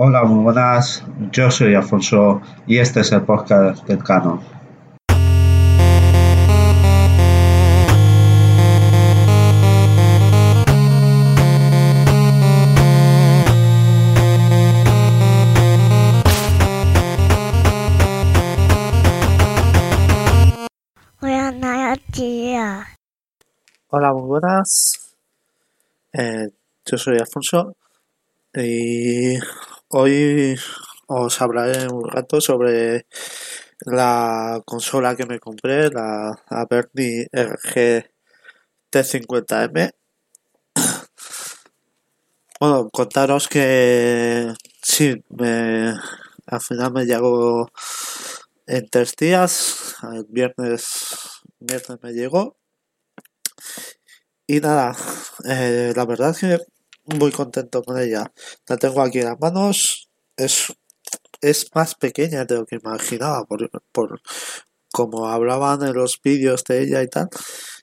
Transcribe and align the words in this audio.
Hola, 0.00 0.22
muy 0.22 0.44
buenas. 0.44 1.02
Yo 1.32 1.50
soy 1.50 1.74
Alfonso 1.74 2.40
y 2.68 2.78
este 2.78 3.00
es 3.00 3.10
el 3.10 3.22
podcast 3.22 3.84
del 3.88 3.98
Canon. 4.04 4.40
Hola, 23.88 24.12
muy 24.12 24.28
buenas. 24.28 25.16
Eh, 26.12 26.50
yo 26.84 26.96
soy 26.96 27.18
Alfonso 27.18 27.74
y 28.54 29.38
hoy 29.90 30.56
os 31.06 31.40
hablaré 31.40 31.88
un 31.88 32.08
rato 32.08 32.40
sobre 32.40 33.06
la 33.80 34.62
consola 34.66 35.16
que 35.16 35.26
me 35.26 35.40
compré, 35.40 35.90
la 35.90 36.32
Aberni 36.48 37.26
RG 37.32 38.10
T50M. 38.90 39.92
Bueno, 42.60 42.90
contaros 42.90 43.48
que 43.48 44.52
sí, 44.82 45.22
me, 45.30 45.94
al 46.46 46.60
final 46.60 46.92
me 46.92 47.04
llegó 47.06 47.70
en 48.66 48.88
tres 48.90 49.14
días, 49.16 49.94
el 50.12 50.26
viernes, 50.28 51.40
viernes 51.60 51.98
me 52.02 52.12
llegó. 52.12 52.56
Y 54.46 54.60
nada, 54.60 54.96
eh, 55.44 55.92
la 55.94 56.04
verdad 56.06 56.30
es 56.30 56.38
que 56.40 56.58
muy 57.16 57.32
contento 57.32 57.82
con 57.82 57.98
ella. 57.98 58.32
La 58.66 58.76
tengo 58.76 59.02
aquí 59.02 59.20
en 59.20 59.26
las 59.26 59.40
manos. 59.40 60.08
Es, 60.36 60.72
es 61.40 61.66
más 61.74 61.94
pequeña 61.94 62.44
de 62.44 62.56
lo 62.56 62.66
que 62.66 62.76
imaginaba 62.76 63.44
por, 63.44 63.70
por 63.92 64.20
como 64.92 65.28
hablaban 65.28 65.82
en 65.82 65.94
los 65.94 66.20
vídeos 66.22 66.64
de 66.64 66.82
ella 66.82 67.02
y 67.02 67.08
tal. 67.08 67.28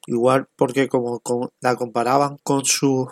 Igual 0.08 0.48
porque 0.56 0.88
como, 0.88 1.22
la 1.62 1.76
comparaban 1.76 2.38
con 2.44 2.66
su 2.66 3.10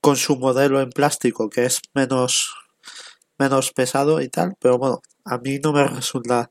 con 0.00 0.16
su 0.16 0.36
modelo 0.36 0.80
en 0.80 0.90
plástico 0.90 1.48
que 1.48 1.64
es 1.64 1.80
menos 1.94 2.54
menos 3.38 3.72
pesado 3.72 4.20
y 4.20 4.28
tal, 4.28 4.54
pero 4.60 4.78
bueno, 4.78 5.00
a 5.24 5.38
mí 5.38 5.58
no 5.62 5.72
me 5.72 5.84
resulta 5.86 6.50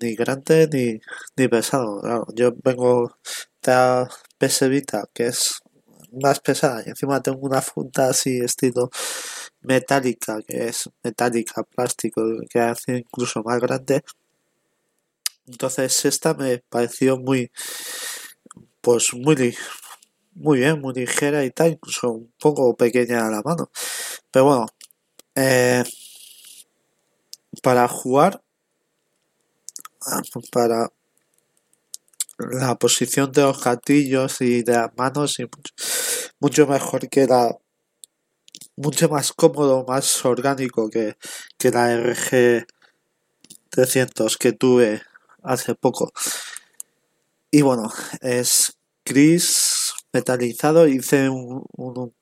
ni 0.00 0.14
grande 0.14 0.68
ni, 0.72 1.00
ni 1.36 1.48
pesado. 1.48 2.00
Claro, 2.00 2.26
yo 2.34 2.52
vengo 2.64 3.16
de 3.62 4.06
PS 4.38 4.68
Vita, 4.68 5.08
que 5.14 5.26
es 5.28 5.60
más 6.12 6.40
pesada, 6.40 6.82
y 6.84 6.90
encima 6.90 7.22
tengo 7.22 7.40
una 7.40 7.62
funda 7.62 8.10
así 8.10 8.38
estilo 8.38 8.90
metálica, 9.62 10.40
que 10.42 10.68
es 10.68 10.90
metálica, 11.02 11.62
plástico, 11.62 12.22
que 12.48 12.60
hace 12.60 12.98
incluso 12.98 13.42
más 13.42 13.60
grande. 13.60 14.02
Entonces 15.46 16.04
esta 16.04 16.34
me 16.34 16.58
pareció 16.58 17.18
muy, 17.18 17.50
pues 18.80 19.12
muy, 19.14 19.56
muy 20.34 20.58
bien, 20.58 20.80
muy 20.80 20.94
ligera 20.94 21.44
y 21.44 21.50
tal, 21.50 21.72
incluso 21.72 22.10
un 22.10 22.32
poco 22.38 22.76
pequeña 22.76 23.26
a 23.26 23.30
la 23.30 23.42
mano. 23.42 23.70
Pero 24.30 24.44
bueno, 24.44 24.66
eh, 25.34 25.84
para 27.62 27.88
jugar, 27.88 28.42
para 30.52 30.92
la 32.38 32.78
posición 32.78 33.32
de 33.32 33.42
los 33.42 33.62
gatillos 33.62 34.40
y 34.40 34.62
de 34.62 34.72
las 34.74 34.90
manos 34.96 35.38
y 35.40 35.46
mucho, 36.40 36.66
mejor 36.66 37.08
que 37.08 37.26
la 37.26 37.56
mucho 38.76 39.08
más 39.08 39.32
cómodo, 39.32 39.84
más 39.86 40.24
orgánico 40.24 40.88
que, 40.88 41.16
que 41.58 41.70
la 41.70 41.92
RG 41.96 42.66
300 43.70 44.36
que 44.36 44.52
tuve 44.52 45.02
hace 45.42 45.74
poco. 45.74 46.12
Y 47.50 47.62
bueno, 47.62 47.90
es 48.20 48.78
gris 49.04 49.92
metalizado. 50.12 50.86
Hice 50.86 51.28
un, 51.28 51.64
un 51.76 52.14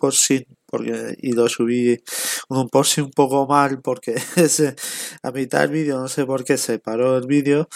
porque, 0.66 1.16
y 1.18 1.32
lo 1.32 1.48
subí 1.48 2.02
un 2.48 2.58
unboxing 2.58 3.04
un 3.04 3.10
poco 3.10 3.46
mal 3.46 3.80
porque 3.80 4.14
ese, 4.36 4.76
a 5.22 5.30
mitad 5.30 5.60
del 5.60 5.70
vídeo 5.70 5.98
no 5.98 6.08
sé 6.08 6.24
por 6.24 6.44
qué 6.44 6.56
se 6.56 6.78
paró 6.78 7.18
el 7.18 7.26
vídeo 7.26 7.68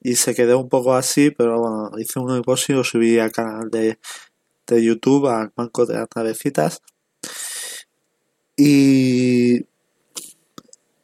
y 0.00 0.16
se 0.16 0.34
quedó 0.34 0.58
un 0.58 0.68
poco 0.68 0.94
así, 0.94 1.30
pero 1.30 1.58
bueno, 1.58 1.90
hice 1.98 2.18
un 2.20 2.42
lo 2.44 2.84
subí 2.84 3.18
al 3.18 3.32
canal 3.32 3.70
de, 3.70 3.98
de 4.66 4.84
YouTube, 4.84 5.26
al 5.26 5.52
banco 5.54 5.86
de 5.86 5.94
las 5.94 6.08
navecitas. 6.14 6.82
Y, 8.56 9.66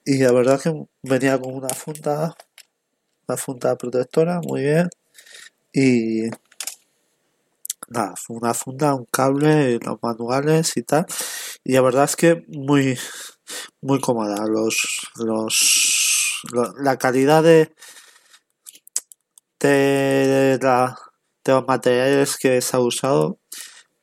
y 0.04 0.18
la 0.18 0.32
verdad 0.32 0.60
que 0.60 0.72
venía 1.02 1.38
con 1.40 1.54
una 1.54 1.68
funda, 1.68 2.36
una 3.26 3.36
funda 3.36 3.76
protectora, 3.76 4.40
muy 4.46 4.62
bien. 4.62 4.88
Y 5.72 6.30
nada, 7.88 8.14
una 8.28 8.54
funda, 8.54 8.94
un 8.94 9.06
cable, 9.10 9.78
los 9.80 9.98
manuales 10.02 10.76
y 10.76 10.82
tal. 10.82 11.06
Y 11.64 11.72
la 11.72 11.80
verdad 11.80 12.04
es 12.04 12.16
que 12.16 12.44
muy, 12.48 12.98
muy 13.80 14.00
cómoda. 14.00 14.46
Los, 14.46 15.10
los, 15.16 16.42
la 16.80 16.98
calidad 16.98 17.42
de, 17.42 17.72
de, 19.68 20.58
la, 20.60 20.98
de 21.44 21.52
los 21.52 21.66
materiales 21.66 22.36
que 22.36 22.60
se 22.60 22.76
ha 22.76 22.80
usado, 22.80 23.38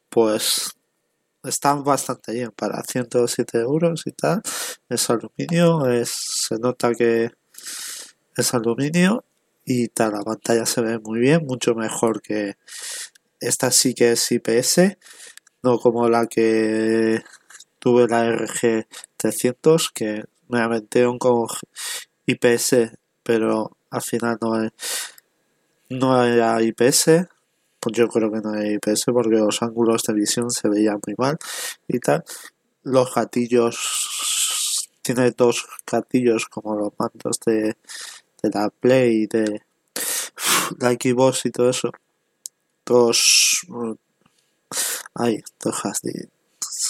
pues 0.09 0.75
están 1.43 1.83
bastante 1.83 2.33
bien 2.33 2.51
para 2.51 2.83
107 2.83 3.59
euros 3.59 4.03
y 4.05 4.11
tal. 4.11 4.41
Es 4.89 5.09
aluminio, 5.09 5.87
es, 5.89 6.09
se 6.09 6.57
nota 6.57 6.93
que 6.93 7.31
es 8.35 8.53
aluminio 8.53 9.23
y 9.65 9.87
tal. 9.89 10.13
La 10.13 10.21
pantalla 10.21 10.65
se 10.65 10.81
ve 10.81 10.99
muy 10.99 11.19
bien, 11.19 11.45
mucho 11.45 11.75
mejor 11.75 12.21
que 12.21 12.55
esta 13.39 13.71
sí 13.71 13.93
que 13.93 14.13
es 14.13 14.31
IPS, 14.31 14.97
no 15.63 15.79
como 15.79 16.09
la 16.09 16.27
que 16.27 17.21
tuve 17.79 18.07
la 18.07 18.29
RG 18.31 18.87
300 19.17 19.91
que 19.91 20.23
me 20.47 20.59
aventaron 20.59 21.17
con 21.17 21.47
IPS, 22.25 22.97
pero 23.23 23.77
al 23.89 24.01
final 24.01 24.37
no, 24.41 24.69
no 25.91 26.23
era 26.23 26.61
IPS. 26.61 27.27
Pues 27.79 27.95
yo 27.95 28.07
creo 28.07 28.31
que 28.31 28.41
no 28.41 28.55
era 28.55 28.71
IPS 28.71 29.05
porque 29.05 29.37
los 29.37 29.61
ángulos 29.61 30.03
de 30.03 30.13
visión 30.13 30.51
se 30.51 30.69
veían 30.69 30.99
muy 31.05 31.15
mal 31.17 31.37
y 31.87 31.99
tal. 31.99 32.23
Los 32.83 33.13
gatillos, 33.13 34.89
tiene 35.01 35.31
dos 35.31 35.67
gatillos 35.89 36.47
como 36.47 36.75
los 36.75 36.93
mandos 36.97 37.39
de, 37.45 37.75
de 38.41 38.49
la 38.53 38.69
Play, 38.69 39.27
de 39.27 39.61
la 40.79 40.91
Xbox 40.91 41.45
y 41.45 41.51
todo 41.51 41.69
eso 41.69 41.91
dos 42.85 43.65
hay 45.15 45.43
dos 45.63 45.81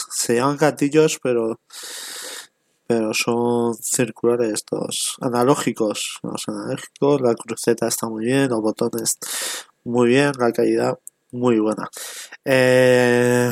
se 0.10 0.36
llaman 0.36 0.58
gatillos 0.58 1.20
pero 1.22 1.60
pero 2.92 3.14
son 3.14 3.74
circulares 3.76 4.52
estos 4.52 5.16
analógicos 5.22 6.20
los 6.24 6.44
analógicos 6.50 7.22
la 7.22 7.36
cruceta 7.36 7.88
está 7.88 8.10
muy 8.10 8.26
bien 8.26 8.50
los 8.50 8.60
botones 8.60 9.18
muy 9.86 10.10
bien 10.10 10.34
la 10.38 10.52
calidad 10.52 11.00
muy 11.32 11.58
buena 11.60 11.88
eh, 12.44 13.50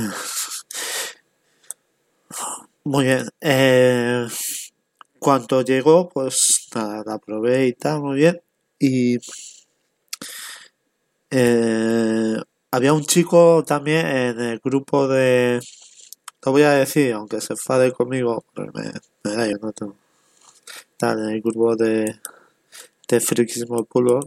muy 2.84 3.06
bien 3.06 3.30
eh, 3.40 4.28
cuando 5.20 5.62
llegó 5.62 6.10
pues 6.10 6.68
nada, 6.76 7.02
la 7.06 7.18
probé 7.18 7.68
y 7.68 7.74
tal 7.74 8.02
muy 8.02 8.18
bien 8.18 8.42
y 8.78 9.20
eh, 11.32 12.36
había 12.72 12.92
un 12.92 13.06
chico 13.06 13.64
también 13.66 14.06
en 14.06 14.40
el 14.42 14.60
grupo 14.60 15.08
de. 15.08 15.62
Lo 16.46 16.54
voy 16.54 16.64
a 16.64 16.72
decir, 16.72 17.14
aunque 17.14 17.42
se 17.42 17.54
enfade 17.54 17.92
conmigo, 17.92 18.46
pero 18.54 18.72
me, 18.74 18.92
da 19.24 19.48
yo 19.48 19.58
no 19.62 19.74
tengo. 19.74 19.96
Está 20.91 21.12
en 21.14 21.30
el 21.30 21.41
grupo 21.41 21.76
de, 21.76 22.20
de 23.08 23.20
Frikismo 23.20 23.84
Puro, 23.84 24.22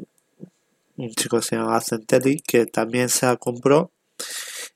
un 0.97 1.11
chico 1.11 1.41
se 1.41 1.56
llama 1.56 1.81
Centelli, 1.81 2.41
que 2.41 2.67
también 2.67 3.09
se 3.09 3.26
la 3.26 3.37
compró. 3.37 3.91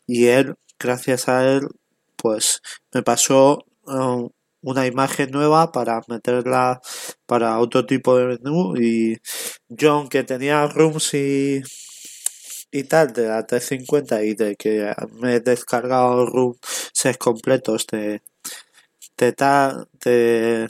Y 0.07 0.27
él, 0.27 0.57
gracias 0.79 1.29
a 1.29 1.47
él, 1.47 1.69
pues 2.17 2.63
me 2.93 3.03
pasó 3.03 3.65
um, 3.85 4.31
una 4.63 4.87
imagen 4.87 5.31
nueva 5.31 5.73
para 5.73 6.01
meterla 6.09 6.81
para 7.27 7.59
otro 7.59 7.85
tipo 7.87 8.17
de 8.17 8.39
menú. 8.39 8.77
Y 8.77 9.21
yo, 9.69 9.93
aunque 9.93 10.25
tenía 10.25 10.67
rooms 10.67 11.15
y 11.15 11.63
y 12.71 12.85
tal 12.85 13.13
de 13.13 13.29
la 13.29 13.47
350 13.47 14.23
y 14.25 14.35
de 14.35 14.57
que 14.57 14.93
me 15.13 15.37
he 15.37 15.41
descargado 15.41 16.27
room 16.27 16.57
completos 17.19 17.87
de 17.87 18.23
de 19.17 19.33
tal 19.33 19.89
de 20.05 20.69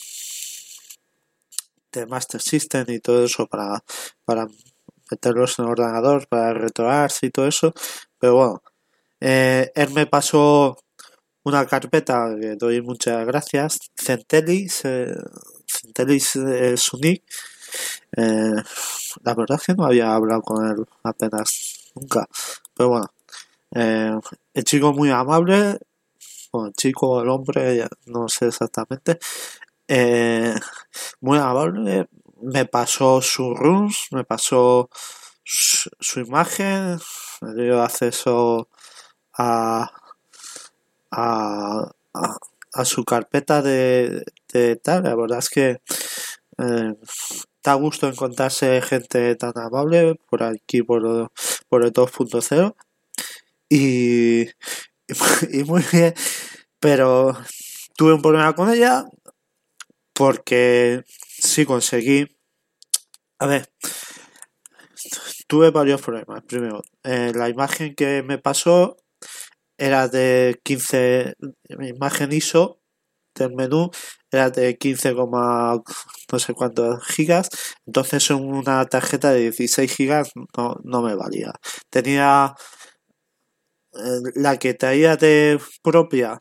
de 1.93 2.07
Master 2.07 2.41
System 2.41 2.85
y 2.89 3.01
todo 3.01 3.25
eso 3.25 3.47
para 3.47 3.83
para 4.25 4.47
meterlos 5.11 5.59
en 5.59 5.65
el 5.67 5.71
ordenador 5.73 6.29
para 6.29 6.55
retroarse 6.55 7.27
y 7.27 7.31
todo 7.31 7.49
eso 7.49 7.73
pero 8.19 8.35
bueno 8.37 8.63
eh, 9.21 9.73
él 9.75 9.91
me 9.91 10.07
pasó 10.07 10.77
una 11.47 11.65
carpeta 11.65 12.35
que 12.41 12.57
doy 12.57 12.83
muchas 12.83 13.25
gracias, 13.25 13.79
Centelis, 13.95 14.85
eh, 14.85 15.15
Centelis 15.67 16.35
es. 16.37 16.91
Eh, 18.17 18.63
la 19.23 19.35
verdad 19.35 19.59
es 19.61 19.67
que 19.67 19.75
no 19.75 19.85
había 19.85 20.13
hablado 20.15 20.43
con 20.43 20.67
él 20.67 20.85
apenas 21.05 21.86
nunca, 21.97 22.29
pero 22.75 22.91
bueno, 22.91 23.13
eh, 23.75 24.19
el 24.55 24.65
chico 24.65 24.93
muy 24.93 25.11
amable, 25.11 25.79
o 26.53 26.67
el 26.67 26.73
chico 26.75 27.21
el 27.23 27.29
hombre, 27.29 27.89
no 28.07 28.29
sé 28.29 28.47
exactamente, 28.47 29.19
eh, 29.89 30.55
muy 31.21 31.39
amable, 31.39 32.09
me 32.43 32.67
pasó 32.67 33.21
su 33.23 33.55
runs, 33.55 34.09
me 34.13 34.25
pasó 34.25 34.89
su, 35.45 36.21
imagen, 36.21 36.99
me 37.41 37.55
dio 37.55 37.83
acceso 37.83 38.69
a, 39.39 39.91
a, 41.11 41.91
a, 42.15 42.37
a 42.73 42.85
su 42.85 43.05
carpeta 43.05 43.63
de, 43.63 44.25
de 44.53 44.77
tal. 44.77 45.05
La 45.05 45.15
verdad 45.15 45.39
es 45.39 45.49
que 45.49 45.81
eh, 46.59 46.95
da 47.67 47.75
gusto 47.75 48.07
encontrarse 48.07 48.81
gente 48.81 49.35
tan 49.35 49.53
amable 49.57 50.15
por 50.31 50.45
aquí, 50.45 50.83
por, 50.83 51.33
por 51.69 51.85
el 51.85 51.93
2.0. 51.93 52.77
Y, 53.69 54.47
y 55.53 55.65
muy 55.65 55.83
bien, 55.93 56.15
pero 56.79 57.37
tuve 57.97 58.15
un 58.15 58.23
problema 58.23 58.55
con 58.55 58.71
ella 58.71 59.05
porque 60.13 61.03
sí 61.09 61.67
conseguí. 61.67 62.29
A 63.41 63.47
ver, 63.47 63.69
tuve 65.49 65.71
varios 65.71 66.01
problemas. 66.01 66.45
Primero, 66.45 66.83
eh, 67.03 67.33
la 67.35 67.49
imagen 67.49 67.97
que 67.97 68.23
me 68.23 68.39
pasó 68.39 68.97
era 69.77 70.07
de 70.07 70.61
15, 70.63 71.35
mi 71.79 71.89
imagen 71.89 72.33
ISO 72.33 72.81
del 73.35 73.55
menú 73.55 73.91
era 74.31 74.51
de 74.51 74.77
15, 74.77 75.15
no 75.15 76.39
sé 76.39 76.55
cuántos 76.55 77.05
gigas, 77.07 77.49
entonces 77.87 78.31
en 78.31 78.45
una 78.45 78.85
tarjeta 78.87 79.31
de 79.33 79.51
16 79.51 79.95
gigas 79.95 80.31
no, 80.57 80.77
no 80.85 81.03
me 81.03 81.15
valía. 81.15 81.53
Tenía 81.91 82.55
eh, 83.95 84.21
la 84.35 84.59
que 84.59 84.75
traía 84.75 85.17
de 85.17 85.61
propia, 85.83 86.39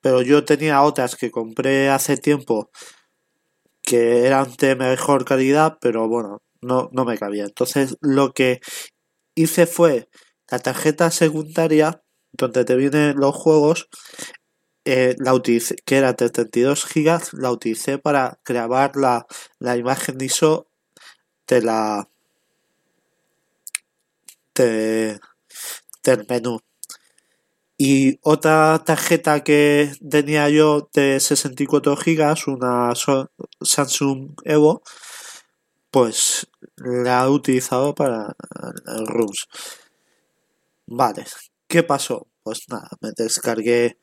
pero 0.00 0.22
yo 0.22 0.44
tenía 0.44 0.82
otras 0.82 1.16
que 1.16 1.30
compré 1.30 1.90
hace 1.90 2.16
tiempo 2.16 2.70
que 3.82 4.26
eran 4.26 4.52
de 4.58 4.76
mejor 4.76 5.24
calidad, 5.24 5.78
pero 5.80 6.08
bueno, 6.08 6.42
no, 6.60 6.88
no 6.92 7.04
me 7.04 7.18
cabía. 7.18 7.44
Entonces 7.44 7.96
lo 8.00 8.32
que 8.32 8.60
hice 9.36 9.66
fue 9.66 10.08
la 10.50 10.58
tarjeta 10.58 11.10
secundaria 11.10 12.02
donde 12.32 12.64
te 12.64 12.76
vienen 12.76 13.16
los 13.16 13.34
juegos, 13.34 13.88
eh, 14.86 15.16
la 15.18 15.34
utilicé, 15.34 15.74
que 15.84 15.96
era 15.96 16.12
de 16.12 16.30
32 16.30 16.84
gigas, 16.86 17.32
la 17.34 17.50
utilicé 17.50 17.98
para 17.98 18.38
grabar 18.44 18.96
la, 18.96 19.26
la 19.58 19.76
imagen 19.76 20.20
ISO 20.20 20.68
de 21.48 21.60
la 21.62 22.08
de, 24.54 25.20
del 26.04 26.26
menú. 26.28 26.60
Y 27.78 28.18
otra 28.22 28.80
tarjeta 28.86 29.42
que 29.42 29.92
tenía 30.08 30.48
yo 30.50 30.88
de 30.94 31.18
64 31.20 31.96
gigas, 31.96 32.46
una 32.46 32.92
Samsung 33.60 34.34
Evo, 34.44 34.82
pues 35.90 36.46
la 36.76 37.24
he 37.24 37.28
utilizado 37.28 37.94
para 37.94 38.36
el 38.86 39.06
RUMS. 39.06 39.48
Vale, 40.86 41.26
¿qué 41.66 41.82
pasó? 41.82 42.28
Pues 42.44 42.68
nada, 42.68 42.88
me 43.00 43.10
descargué 43.16 43.98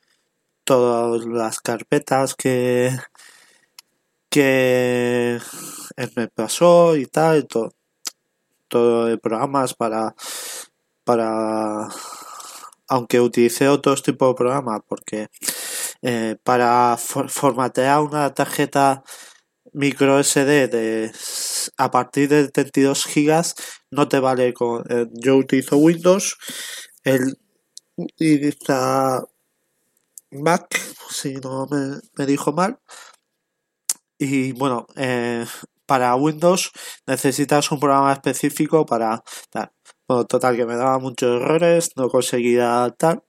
todas 0.64 1.24
las 1.26 1.60
carpetas 1.60 2.34
que 2.34 2.90
que 4.30 5.38
me 6.16 6.28
pasó 6.28 6.96
y 6.96 7.06
tal, 7.06 7.38
y 7.38 7.42
todo, 7.44 7.72
todo 8.68 9.06
de 9.06 9.18
programas 9.18 9.74
para 9.74 10.14
para 11.04 11.88
aunque 12.88 13.20
utilicé 13.20 13.68
otros 13.68 14.02
tipos 14.02 14.28
de 14.30 14.34
programas 14.34 14.80
porque 14.88 15.28
eh, 16.02 16.36
para 16.42 16.96
for 16.98 17.30
formatear 17.30 18.00
una 18.00 18.34
tarjeta 18.34 19.04
micro 19.72 20.22
SD 20.22 20.68
de 20.68 21.12
a 21.78 21.90
partir 21.90 22.28
de 22.28 22.48
32 22.48 23.04
gigas 23.06 23.54
no 23.90 24.08
te 24.08 24.18
vale 24.20 24.52
con 24.54 24.84
eh, 24.90 25.06
yo 25.12 25.36
utilizo 25.36 25.76
Windows 25.76 26.36
el 27.04 27.38
utiliza 27.96 29.24
Mac 30.34 30.66
si 31.10 31.34
no 31.34 31.66
me, 31.66 32.26
dijo 32.26 32.52
mal 32.52 32.78
y 34.18 34.52
bueno 34.52 34.86
eh, 34.96 35.44
para 35.86 36.14
Windows 36.14 36.72
necesitas 37.06 37.70
un 37.70 37.80
programa 37.80 38.12
específico 38.12 38.86
para 38.86 39.22
tal. 39.50 39.70
Total 40.06 40.56
que 40.56 40.66
me 40.66 40.76
daba 40.76 40.98
muchos 40.98 41.40
errores, 41.40 41.90
no 41.96 42.08
conseguía 42.08 42.94
tal. 42.98 43.22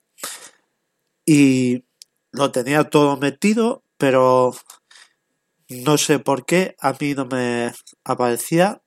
Y 1.25 1.85
lo 2.31 2.51
tenía 2.51 2.83
todo 2.85 3.17
metido, 3.17 3.83
pero 3.97 4.53
no 5.69 5.97
sé 5.97 6.19
por 6.19 6.45
qué 6.45 6.75
a 6.79 6.93
mí 6.99 7.13
no 7.13 7.25
me 7.25 7.73
aparecía. 8.03 8.81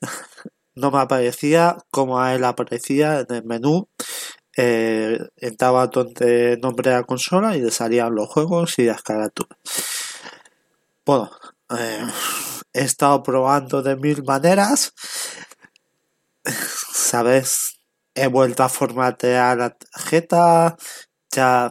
no 0.74 0.90
me 0.90 0.98
aparecía 0.98 1.78
como 1.90 2.20
a 2.20 2.34
él 2.34 2.44
aparecía 2.44 3.20
en 3.20 3.34
el 3.34 3.44
menú. 3.44 3.88
Eh, 4.56 5.18
entraba 5.36 5.86
donde 5.88 6.58
nombre 6.62 6.90
de 6.90 6.96
la 6.96 7.04
consola 7.04 7.56
y 7.56 7.60
le 7.60 7.70
salían 7.70 8.14
los 8.14 8.28
juegos 8.28 8.78
y 8.78 8.84
las 8.84 9.02
carátulas. 9.02 9.58
Bueno, 11.04 11.30
eh, 11.78 12.06
he 12.72 12.82
estado 12.82 13.22
probando 13.22 13.82
de 13.82 13.96
mil 13.96 14.22
maneras. 14.24 14.94
¿Sabes? 16.92 17.78
He 18.14 18.28
vuelto 18.28 18.62
a 18.62 18.68
formatear 18.68 19.58
la 19.58 19.70
tarjeta. 19.70 20.76
Ya 21.30 21.70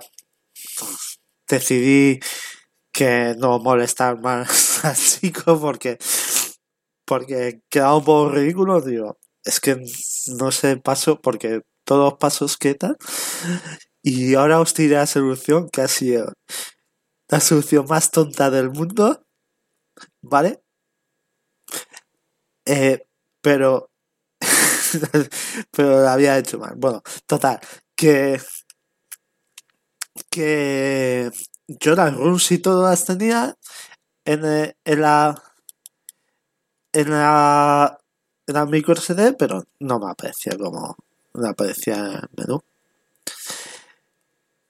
decidí 1.47 2.19
que 2.91 3.35
no 3.37 3.59
molestar 3.59 4.19
más 4.21 4.85
al 4.85 4.95
chico 4.95 5.59
porque 5.59 5.97
porque 7.05 7.61
quedaba 7.69 7.97
un 7.97 8.05
poco 8.05 8.29
ridículo, 8.31 8.81
digo, 8.81 9.17
es 9.43 9.59
que 9.59 9.77
no 10.39 10.51
sé 10.51 10.77
paso 10.77 11.21
porque 11.21 11.61
todos 11.85 12.11
los 12.11 12.19
pasos 12.19 12.57
que 12.57 12.75
tal 12.75 12.97
y 14.03 14.35
ahora 14.35 14.59
os 14.61 14.73
diré 14.75 14.95
la 14.95 15.07
solución 15.07 15.69
que 15.69 15.81
ha 15.81 15.87
sido 15.87 16.33
la 17.27 17.39
solución 17.39 17.85
más 17.89 18.11
tonta 18.11 18.51
del 18.51 18.69
mundo, 18.69 19.25
¿vale? 20.21 20.61
Eh, 22.65 23.05
pero 23.41 23.89
pero 25.71 26.01
lo 26.01 26.09
había 26.09 26.37
hecho 26.37 26.59
mal. 26.59 26.75
Bueno, 26.77 27.01
total, 27.27 27.59
que 27.95 28.39
que 30.29 31.31
yo 31.67 31.95
las 31.95 32.15
rules 32.15 32.51
y 32.51 32.59
todo 32.59 32.83
las 32.89 33.05
tenía 33.05 33.55
en, 34.25 34.43
en 34.85 35.01
la 35.01 35.41
en 36.93 37.09
la 37.11 37.99
en 38.47 38.53
la 38.55 38.65
micro 38.65 38.95
SD, 38.95 39.33
pero 39.33 39.63
no 39.79 39.99
me 39.99 40.11
aparecía 40.11 40.57
como 40.57 40.95
me 41.35 41.49
aparecía 41.49 42.29
menú. 42.37 42.61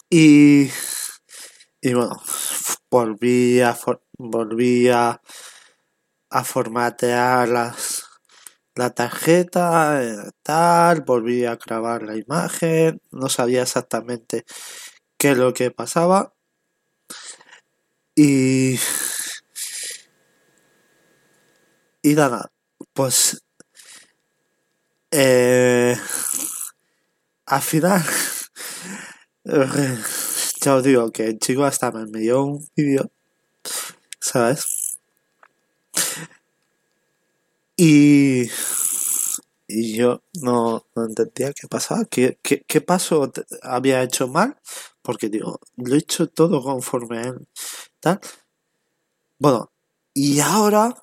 Y 0.10 0.70
y 1.82 1.94
bueno, 1.94 2.22
volví 2.90 3.62
a 3.62 3.76
a, 4.90 5.22
a 6.30 6.44
formatear 6.44 7.50
las 7.50 8.04
la 8.76 8.90
tarjeta, 8.90 10.04
eh, 10.04 10.32
tal, 10.44 11.02
volví 11.02 11.46
a 11.46 11.56
grabar 11.56 12.04
la 12.04 12.18
imagen, 12.18 13.02
no 13.12 13.30
sabía 13.30 13.62
exactamente 13.64 14.46
qué 15.18 15.32
es 15.32 15.38
lo 15.38 15.54
que 15.54 15.72
pasaba. 15.72 16.34
Y. 18.16 18.78
Y 22.02 22.14
nada, 22.14 22.52
pues. 22.94 23.42
Eh, 25.12 25.96
al 27.46 27.62
final. 27.62 28.04
ya 30.62 30.76
os 30.76 30.84
digo 30.84 31.12
que 31.12 31.26
el 31.28 31.40
chico 31.40 31.64
hasta 31.66 31.92
me 31.92 32.02
envió 32.02 32.44
un 32.44 32.68
vídeo, 32.76 33.12
¿sabes? 34.20 34.98
Y, 37.78 38.50
y 39.68 39.96
yo 39.96 40.24
no, 40.42 40.86
no 40.96 41.06
entendía 41.06 41.52
qué 41.54 41.68
pasaba, 41.68 42.06
qué, 42.06 42.40
qué, 42.42 42.64
qué 42.68 42.82
paso 42.82 43.32
había 43.62 44.02
hecho 44.04 44.28
mal, 44.28 44.58
porque 45.02 45.30
digo, 45.30 45.60
lo 45.78 45.96
he 45.96 46.00
hecho 46.00 46.28
todo 46.30 46.62
conforme 46.64 47.20
a 47.20 47.22
él, 47.24 47.48
tal. 48.00 48.20
Bueno, 49.40 49.72
y 50.14 50.40
ahora, 50.40 50.96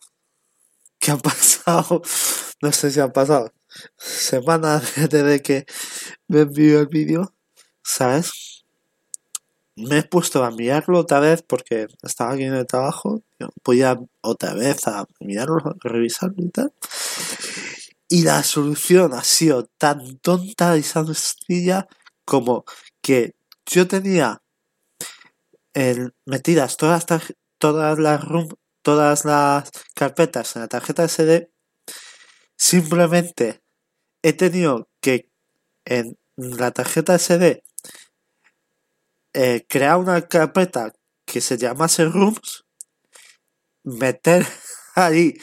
¿qué 0.99 1.11
ha 1.13 1.17
pasado? 1.19 2.03
No 2.63 2.73
sé 2.73 2.91
si 2.91 3.01
han 3.01 3.13
pasado 3.13 3.53
semanas 3.97 4.95
desde 5.11 5.43
que 5.43 5.67
me 6.29 6.41
envió 6.41 6.81
el 6.81 6.87
vídeo, 6.87 7.35
¿sabes? 7.83 8.53
me 9.77 9.99
he 9.99 10.03
puesto 10.03 10.45
a 10.45 10.51
mirarlo 10.51 10.99
otra 10.99 11.21
vez 11.21 11.43
porque 11.43 11.87
estaba 12.03 12.33
aquí 12.33 12.45
en 12.45 12.55
el 12.55 12.67
trabajo. 12.67 13.23
Voy 13.65 13.83
a 13.83 13.99
otra 14.21 14.55
vez 14.55 14.87
a 14.87 15.07
mirarlo, 15.21 15.59
revisarlo 15.81 16.37
y 16.39 16.51
tal. 16.51 16.73
Y 18.09 18.23
la 18.23 18.43
solución 18.43 19.15
ha 19.15 19.25
sido 19.25 19.65
tan 19.79 20.19
tonta 20.19 20.77
y 20.77 20.83
sencilla 20.83 21.89
como 22.25 22.65
que 23.01 23.35
yo 23.67 23.89
tenía 23.89 24.43
metidas 26.27 26.77
todas, 26.77 27.07
todas 27.59 27.99
las 27.99 28.21
todas 28.83 29.25
las 29.25 29.71
carpetas 29.95 30.57
en 30.57 30.63
la 30.63 30.69
tarjeta 30.69 31.09
SD. 31.09 31.51
Simplemente 32.57 33.62
he 34.23 34.33
tenido 34.33 34.89
que 35.01 35.29
en 35.85 36.19
la 36.37 36.71
tarjeta 36.71 37.19
SD 37.19 37.63
eh, 39.35 39.65
crear 39.69 39.97
una 39.99 40.23
carpeta 40.23 40.93
que 41.27 41.41
se 41.41 41.57
llamase 41.57 42.05
Rooms, 42.05 42.65
meter 43.85 44.47
ahí 44.95 45.35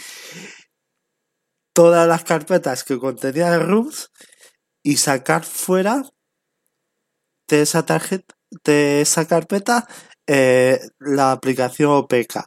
todas 1.73 2.07
las 2.07 2.23
carpetas 2.23 2.83
que 2.83 2.99
contenían 2.99 3.67
Rooms 3.67 4.11
y 4.83 4.97
sacar 4.97 5.43
fuera 5.43 6.03
de 7.47 7.61
esa 7.61 7.85
tarjeta, 7.85 8.35
de 8.63 9.01
esa 9.01 9.27
carpeta, 9.27 9.87
eh, 10.27 10.79
la 10.99 11.31
aplicación 11.31 11.91
OPK. 11.91 12.45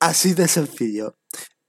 Así 0.00 0.34
de 0.34 0.48
sencillo. 0.48 1.16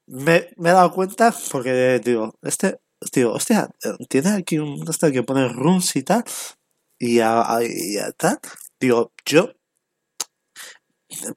Me, 0.08 0.36
he 0.36 0.56
dado 0.58 0.91
cuenta 0.94 1.36
porque 1.51 2.00
digo, 2.03 2.34
este, 2.41 2.79
digo, 3.13 3.34
hostia, 3.34 3.70
tiene 4.10 4.32
aquí 4.32 4.60
un 4.60 4.86
este 4.89 5.12
que 5.12 5.24
pone 5.24 5.48
rooms 5.48 5.96
y 5.96 6.04
tal, 6.04 6.24
y 7.00 7.16
ya 7.16 8.12
tal. 8.18 8.39
Digo, 8.80 9.12
yo 9.25 9.54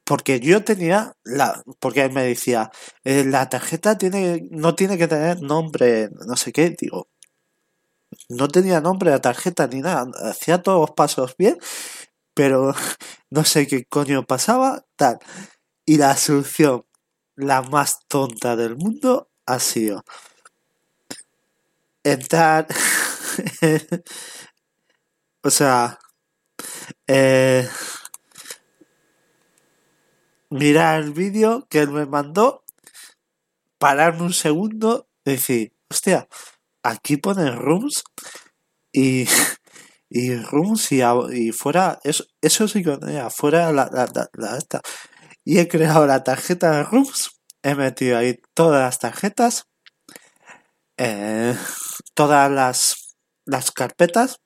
porque 0.03 0.39
yo 0.39 0.63
tenía 0.63 1.15
la 1.23 1.63
porque 1.79 2.01
él 2.03 2.11
me 2.11 2.23
decía 2.23 2.71
eh, 3.03 3.23
la 3.25 3.49
tarjeta 3.49 3.97
tiene 3.97 4.47
no 4.51 4.75
tiene 4.75 4.97
que 4.97 5.07
tener 5.07 5.41
nombre 5.41 6.09
no 6.27 6.35
sé 6.35 6.51
qué 6.51 6.71
digo 6.71 7.07
no 8.29 8.47
tenía 8.49 8.81
nombre 8.81 9.11
la 9.11 9.21
tarjeta 9.21 9.67
ni 9.67 9.81
nada 9.81 10.07
hacía 10.29 10.61
todos 10.61 10.81
los 10.81 10.91
pasos 10.91 11.35
bien 11.37 11.57
pero 12.33 12.73
no 13.29 13.45
sé 13.45 13.67
qué 13.67 13.85
coño 13.85 14.25
pasaba 14.25 14.85
tal 14.97 15.19
y 15.85 15.97
la 15.97 16.17
solución 16.17 16.85
la 17.35 17.61
más 17.61 17.99
tonta 18.07 18.55
del 18.55 18.75
mundo 18.75 19.29
ha 19.45 19.59
sido 19.59 20.03
entrar 22.03 22.67
o 25.43 25.49
sea 25.49 25.99
eh, 27.07 27.67
mirar 30.51 31.01
el 31.01 31.13
vídeo 31.13 31.65
que 31.69 31.79
él 31.79 31.89
me 31.89 32.05
mandó, 32.05 32.63
pararme 33.79 34.23
un 34.23 34.33
segundo 34.33 35.07
y 35.25 35.31
decir, 35.31 35.73
hostia, 35.89 36.27
aquí 36.83 37.17
pone 37.17 37.49
rooms 37.51 38.03
y, 38.91 39.25
y 40.09 40.35
rooms 40.35 40.91
y, 40.91 41.01
y 41.33 41.51
fuera, 41.51 41.99
eso, 42.03 42.25
eso 42.41 42.67
sí 42.67 42.83
que 42.83 42.97
fuera 43.29 43.71
la, 43.71 43.89
la, 43.91 44.29
la, 44.33 44.57
esta. 44.57 44.81
Y 45.43 45.59
he 45.59 45.67
creado 45.67 46.05
la 46.05 46.23
tarjeta 46.23 46.71
de 46.71 46.83
rooms, 46.83 47.41
he 47.63 47.73
metido 47.75 48.17
ahí 48.17 48.39
todas 48.53 48.81
las 48.81 48.99
tarjetas, 48.99 49.67
eh, 51.03 51.57
todas 52.13 52.51
las, 52.51 53.15
las 53.45 53.71
carpetas 53.71 54.39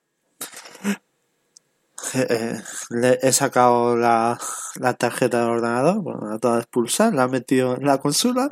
eh, 2.14 2.62
le 2.88 3.18
he 3.20 3.32
sacado 3.32 3.94
la, 3.94 4.38
la, 4.76 4.94
tarjeta 4.94 5.40
del 5.40 5.50
ordenador, 5.50 6.00
bueno, 6.00 6.30
la 6.30 6.38
toda 6.38 6.60
expulsar, 6.60 7.12
la 7.12 7.24
he 7.24 7.28
metido 7.28 7.76
en 7.76 7.84
la 7.84 7.98
consola 7.98 8.48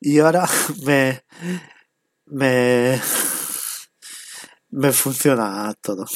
y 0.00 0.20
ahora 0.20 0.48
me 0.86 1.22
me 2.26 3.00
me 4.70 4.92
funciona 4.92 5.74
todo. 5.82 6.06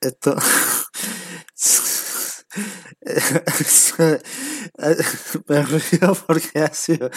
Esto 0.00 0.34
me 5.46 5.62
río 5.62 6.14
porque 6.26 6.60
ha 6.60 6.72
sido 6.72 7.10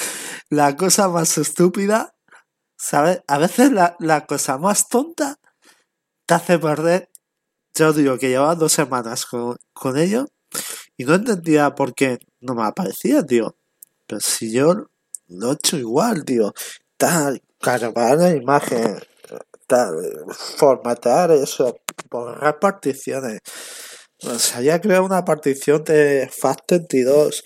la 0.50 0.76
cosa 0.76 1.08
más 1.08 1.38
estúpida, 1.38 2.17
¿sabes? 2.78 3.22
A 3.28 3.38
veces 3.38 3.72
la, 3.72 3.96
la 4.00 4.26
cosa 4.26 4.58
más 4.58 4.88
tonta 4.88 5.40
te 6.26 6.34
hace 6.36 6.60
perder 6.60 7.10
yo 7.78 7.94
digo 7.94 8.18
que 8.18 8.30
llevaba 8.30 8.56
dos 8.56 8.74
semanas 8.74 9.26
con, 9.28 9.56
con 9.72 9.98
ello 10.00 10.26
y 10.98 11.06
no 11.06 11.14
entendía 11.14 11.76
por 11.76 11.94
qué 11.94 12.18
no 12.40 12.56
me 12.56 12.66
aparecía, 12.66 13.24
tío. 13.24 13.56
Pero 14.08 14.20
si 14.20 14.52
yo 14.52 14.88
lo 15.28 15.52
he 15.52 15.54
hecho 15.54 15.78
igual, 15.78 16.26
tío. 16.26 16.54
Tal, 16.98 17.44
cargar 17.62 18.18
la 18.18 18.32
imagen, 18.32 19.00
tal, 19.68 19.94
formatear 20.58 21.32
eso, 21.34 21.78
borrar 22.10 22.58
particiones. 22.58 23.42
O 24.24 24.40
sea, 24.40 24.62
ya 24.62 24.82
creado 24.82 25.06
una 25.06 25.24
partición 25.24 25.84
de 25.84 26.28
FAT32. 26.30 27.44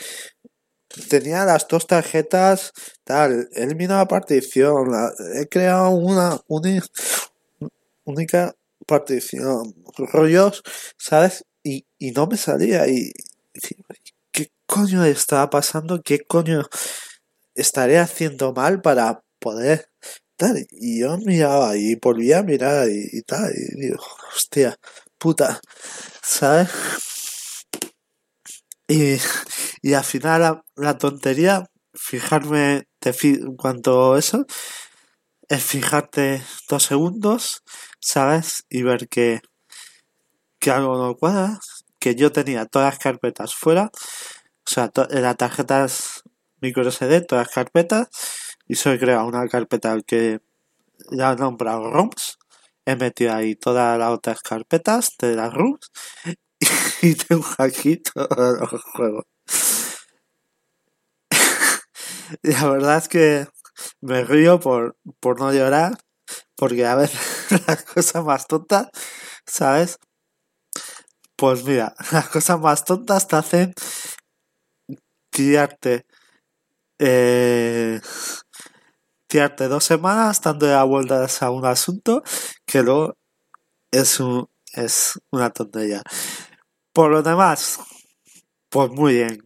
Tenía 1.09 1.45
las 1.45 1.67
dos 1.67 1.87
tarjetas, 1.87 2.71
tal, 3.03 3.49
he 3.53 3.63
eliminado 3.63 3.99
la 3.99 4.07
partición, 4.07 4.91
he 5.35 5.47
creado 5.47 5.89
una, 5.91 6.39
una 6.47 6.81
única 8.03 8.55
partición, 8.85 9.75
rollos, 9.97 10.63
¿sabes? 10.97 11.45
Y, 11.63 11.85
y 11.97 12.11
no 12.11 12.27
me 12.27 12.37
salía 12.37 12.87
y, 12.87 13.11
¿qué 14.31 14.51
coño 14.65 15.05
estaba 15.05 15.49
pasando? 15.49 16.01
¿Qué 16.01 16.19
coño 16.19 16.63
estaré 17.55 17.99
haciendo 17.99 18.53
mal 18.53 18.81
para 18.81 19.23
poder 19.39 19.89
tal? 20.37 20.65
Y 20.71 21.01
yo 21.01 21.17
miraba 21.17 21.77
y 21.77 21.95
volvía 21.95 22.39
a 22.39 22.43
mirar 22.43 22.89
y, 22.89 23.21
tal, 23.21 23.51
y 23.55 23.79
digo, 23.79 24.03
hostia, 24.35 24.77
puta, 25.17 25.61
¿sabes? 26.21 26.69
Y, 28.87 29.17
y 29.81 29.93
al 29.93 30.03
final 30.03 30.41
la, 30.41 30.63
la 30.75 30.97
tontería, 30.97 31.65
fijarme 31.93 32.87
en 33.03 33.55
cuanto 33.55 34.13
a 34.13 34.19
eso, 34.19 34.45
es 35.49 35.63
fijarte 35.63 36.41
dos 36.69 36.83
segundos, 36.83 37.63
¿sabes? 37.99 38.63
Y 38.69 38.83
ver 38.83 39.07
que, 39.09 39.41
que 40.59 40.71
algo 40.71 40.97
no 40.97 41.15
cuadra, 41.15 41.59
que 41.99 42.15
yo 42.15 42.31
tenía 42.31 42.65
todas 42.65 42.93
las 42.93 42.99
carpetas 42.99 43.53
fuera, 43.55 43.91
o 44.67 44.69
sea, 44.69 44.91
las 45.09 45.37
tarjetas 45.37 46.23
micro 46.61 46.87
SD, 46.89 47.21
todas 47.21 47.47
las 47.47 47.55
carpetas, 47.55 48.07
y 48.67 48.75
soy 48.75 48.99
creado 48.99 49.25
una 49.27 49.47
carpeta 49.47 49.97
que 50.05 50.41
ya 51.11 51.33
he 51.33 51.35
nombrado 51.37 51.91
ROMs, 51.91 52.37
he 52.85 52.95
metido 52.95 53.33
ahí 53.35 53.55
todas 53.55 53.99
las 53.99 54.11
otras 54.11 54.41
carpetas 54.41 55.15
de 55.19 55.35
las 55.35 55.53
ROMs 55.53 55.91
y 57.01 57.15
tengo 57.15 57.45
aquí 57.59 57.97
todos 57.97 58.71
los 58.71 58.83
juegos. 58.83 59.30
la 62.43 62.67
verdad 62.67 62.97
es 62.97 63.07
que 63.07 63.47
me 64.01 64.23
río 64.23 64.59
por, 64.59 64.95
por 65.19 65.39
no 65.39 65.51
llorar, 65.53 65.97
porque 66.55 66.85
a 66.85 66.95
veces 66.95 67.19
las 67.67 67.83
cosas 67.83 68.25
más 68.25 68.47
tontas, 68.47 68.89
¿sabes? 69.45 69.97
Pues 71.35 71.63
mira, 71.63 71.93
las 72.11 72.29
cosas 72.29 72.59
más 72.59 72.85
tontas 72.85 73.27
te 73.27 73.35
hacen 73.35 73.73
tirarte, 75.31 76.05
eh, 76.99 78.01
tirarte 79.27 79.67
dos 79.67 79.83
semanas 79.83 80.41
dando 80.41 80.87
vueltas 80.87 81.41
a 81.41 81.49
un 81.49 81.65
asunto 81.65 82.23
que 82.65 82.83
luego 82.83 83.15
es, 83.91 84.19
un, 84.19 84.49
es 84.73 85.19
una 85.31 85.51
tontería. 85.51 86.01
Por 86.93 87.11
lo 87.11 87.23
demás, 87.23 87.79
pues 88.71 88.89
muy 88.89 89.15
bien. 89.15 89.43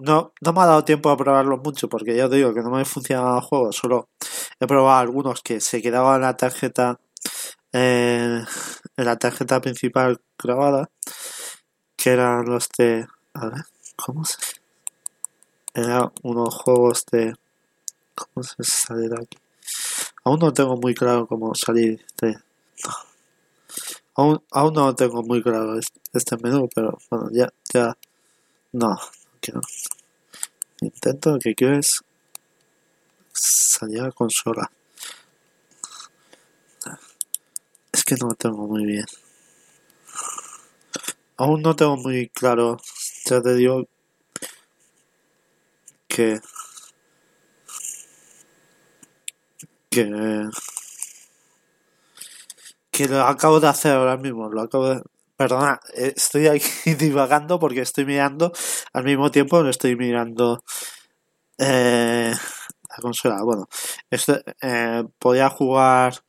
No, 0.00 0.32
no 0.40 0.52
me 0.52 0.60
ha 0.60 0.66
dado 0.66 0.84
tiempo 0.84 1.10
a 1.10 1.16
probarlo 1.16 1.58
mucho 1.58 1.88
porque 1.88 2.16
ya 2.16 2.26
os 2.26 2.30
digo 2.30 2.54
que 2.54 2.62
no 2.62 2.70
me 2.70 2.84
funcionaba 2.84 3.36
el 3.36 3.42
juego, 3.42 3.72
solo 3.72 4.08
he 4.58 4.66
probado 4.66 4.98
algunos 4.98 5.42
que 5.42 5.60
se 5.60 5.82
quedaban 5.82 6.16
en 6.16 6.22
la 6.22 6.36
tarjeta 6.36 6.98
en 7.72 8.46
la 8.96 9.16
tarjeta 9.16 9.60
principal 9.60 10.20
grabada 10.42 10.90
que 11.96 12.10
eran 12.10 12.46
los 12.46 12.68
de 12.78 13.06
a 13.34 13.46
ver, 13.48 13.64
¿cómo 13.96 14.24
se? 14.24 14.38
eran 15.74 16.10
unos 16.22 16.54
juegos 16.54 17.04
de 17.12 17.34
¿cómo 18.14 18.42
se 18.42 18.64
sale 18.64 19.08
de 19.08 19.16
aquí? 19.16 19.38
aún 20.24 20.38
no 20.38 20.52
tengo 20.52 20.76
muy 20.76 20.94
claro 20.94 21.26
cómo 21.26 21.54
salir 21.54 22.04
de 22.20 22.36
aún, 24.14 24.42
aún 24.50 24.74
no 24.74 24.94
tengo 24.94 25.22
muy 25.22 25.42
claro 25.42 25.78
este 26.12 26.36
menú 26.38 26.68
pero 26.74 26.98
bueno 27.10 27.28
ya 27.32 27.48
ya 27.72 27.96
no 28.72 28.98
quiero 29.40 29.60
intento 30.80 31.38
que 31.38 31.54
quiero 31.54 31.78
es 31.78 32.02
salir 33.32 34.02
a 34.02 34.12
consola. 34.12 34.70
Es 37.92 38.04
que 38.04 38.14
no 38.16 38.28
lo 38.28 38.34
tengo 38.34 38.66
muy 38.66 38.84
bien. 38.84 39.06
Aún 41.36 41.62
no 41.62 41.74
tengo 41.74 41.96
muy 41.96 42.28
claro, 42.28 42.78
ya 43.24 43.40
te 43.40 43.54
digo 43.54 43.88
que 46.08 46.40
que 49.90 50.04
que 53.00 53.08
lo 53.08 53.22
acabo 53.22 53.60
de 53.60 53.68
hacer 53.68 53.92
ahora 53.92 54.18
mismo, 54.18 54.50
lo 54.50 54.60
acabo 54.60 54.88
de 54.90 55.02
Perdona, 55.36 55.80
estoy 55.94 56.48
aquí 56.48 56.68
divagando 56.98 57.58
porque 57.58 57.80
estoy 57.80 58.04
mirando 58.04 58.52
al 58.92 59.04
mismo 59.04 59.30
tiempo, 59.30 59.62
no 59.62 59.70
estoy 59.70 59.96
mirando 59.96 60.62
eh, 61.56 62.34
la 62.90 62.96
consola. 63.00 63.42
Bueno, 63.42 63.66
este, 64.10 64.42
eh, 64.60 65.02
podía 65.18 65.48
jugar 65.48 66.22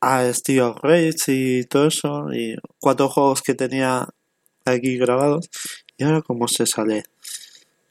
a 0.00 0.32
Steel 0.32 0.60
of 0.60 0.78
Rage 0.82 1.16
y 1.26 1.64
todo 1.64 1.88
eso, 1.88 2.32
y 2.32 2.56
cuatro 2.80 3.10
juegos 3.10 3.42
que 3.42 3.54
tenía 3.54 4.08
aquí 4.64 4.96
grabados. 4.96 5.50
Y 5.98 6.04
ahora, 6.04 6.22
¿cómo 6.22 6.48
se 6.48 6.64
sale? 6.64 7.02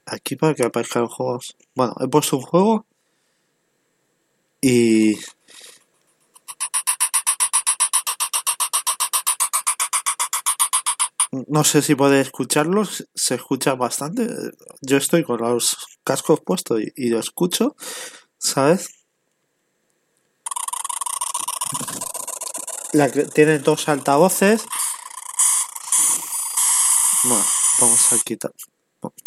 Aquí 0.08 0.36
para 0.36 0.56
que 0.56 0.64
aparezcan 0.66 1.06
juegos. 1.06 1.56
Bueno, 1.76 1.94
he 2.00 2.08
puesto 2.08 2.38
un 2.38 2.42
juego 2.42 2.88
y 4.62 5.16
No 11.32 11.64
sé 11.66 11.82
si 11.82 11.96
podéis 11.96 12.28
escucharlos, 12.28 13.08
se 13.14 13.36
escucha 13.36 13.76
bastante. 13.76 14.28
Yo 14.82 14.98
estoy 14.98 15.24
con 15.24 15.42
los 15.42 15.78
cascos 16.04 16.40
puestos 16.40 16.80
y, 16.96 17.10
lo 17.10 17.20
escucho, 17.20 17.76
¿sabes? 18.38 18.90
Tiene 23.34 23.60
dos 23.60 23.90
altavoces. 23.90 24.64
Bueno, 27.24 27.46
vamos 27.82 28.14
a 28.14 28.18
quitar. 28.20 28.54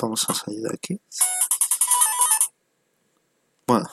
Vamos 0.01 0.29
a 0.29 0.35
salir 0.35 0.63
de 0.63 0.71
aquí. 0.73 1.01
Bueno, 3.67 3.91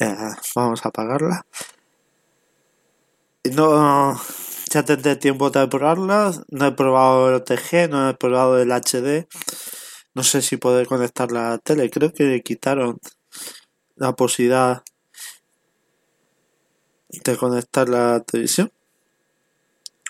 eh, 0.00 0.34
vamos 0.56 0.84
a 0.84 0.88
apagarla. 0.88 1.46
No 3.44 4.20
ya 4.74 4.84
tendré 4.84 5.14
tiempo 5.14 5.50
de 5.50 5.68
probarlas. 5.68 6.42
No 6.48 6.66
he 6.66 6.72
probado 6.72 7.28
el 7.28 7.34
OTG, 7.36 7.88
no 7.88 8.10
he 8.10 8.14
probado 8.14 8.58
el 8.58 8.72
HD. 8.72 9.28
No 10.14 10.24
sé 10.24 10.42
si 10.42 10.56
poder 10.56 10.88
conectar 10.88 11.30
la 11.30 11.58
tele. 11.58 11.90
Creo 11.90 12.12
que 12.12 12.42
quitaron 12.42 12.98
la 13.94 14.14
posibilidad 14.14 14.82
de 17.08 17.36
conectar 17.36 17.88
la 17.88 18.20
televisión. 18.20 18.72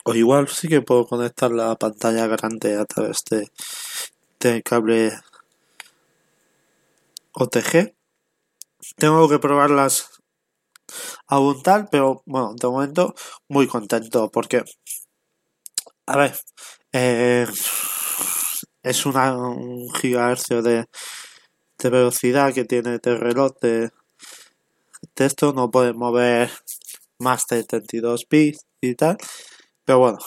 O 0.04 0.14
igual 0.14 0.48
sí 0.48 0.68
que 0.68 0.80
puedo 0.80 1.06
conectar 1.06 1.50
la 1.50 1.76
pantalla 1.76 2.26
grande 2.26 2.78
a 2.78 2.86
través 2.86 3.22
de, 3.30 3.50
de 4.40 4.62
cable 4.62 5.12
OTG. 7.32 7.94
Tengo 8.96 9.28
que 9.28 9.38
probarlas 9.38 10.22
tal, 11.62 11.88
pero 11.90 12.22
bueno, 12.26 12.54
de 12.54 12.68
momento 12.68 13.14
muy 13.48 13.66
contento 13.66 14.30
porque, 14.30 14.64
a 16.06 16.16
ver, 16.16 16.38
eh, 16.92 17.46
es 18.82 19.06
una, 19.06 19.36
un 19.36 19.88
gigahercio 19.94 20.62
de, 20.62 20.86
de 21.78 21.90
velocidad 21.90 22.52
que 22.52 22.64
tiene 22.64 22.96
este 22.96 23.16
reloj 23.16 23.52
de, 23.60 23.90
esto, 25.16 25.52
no 25.52 25.70
puede 25.70 25.92
mover 25.92 26.50
más 27.18 27.46
de 27.46 27.64
32 27.64 28.26
bits 28.28 28.66
y 28.80 28.94
tal, 28.94 29.16
pero 29.84 29.98
bueno, 29.98 30.18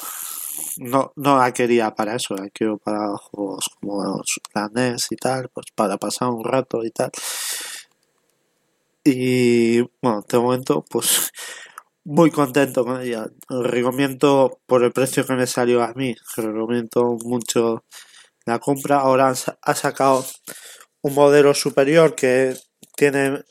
no, 0.77 1.11
no 1.15 1.37
la 1.37 1.53
quería 1.53 1.93
para 1.93 2.15
eso, 2.15 2.35
la 2.35 2.49
quiero 2.49 2.77
para 2.77 3.15
juegos 3.17 3.69
como 3.79 4.21
la 4.53 4.69
NES 4.73 5.11
y 5.11 5.15
tal, 5.15 5.49
pues 5.49 5.67
para 5.75 5.97
pasar 5.97 6.29
un 6.29 6.43
rato 6.43 6.83
y 6.83 6.91
tal. 6.91 7.11
Y 9.09 9.79
bueno, 10.01 10.25
de 10.27 10.37
momento, 10.37 10.83
pues 10.89 11.31
muy 12.03 12.29
contento 12.29 12.83
con 12.83 13.01
ella. 13.01 13.27
Recomiendo 13.47 14.59
por 14.65 14.83
el 14.83 14.91
precio 14.91 15.25
que 15.25 15.33
me 15.33 15.47
salió 15.47 15.81
a 15.81 15.93
mí, 15.93 16.13
recomiendo 16.35 17.17
mucho 17.23 17.85
la 18.45 18.59
compra. 18.59 18.99
Ahora 18.99 19.33
ha 19.61 19.75
sacado 19.75 20.25
un 21.03 21.13
modelo 21.13 21.53
superior 21.53 22.15
que 22.15 22.57
tiene 22.97 23.43